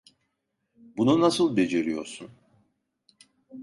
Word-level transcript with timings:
Bunu 0.97 1.21
nasıl 1.21 1.57
beceriyorsun? 1.57 2.29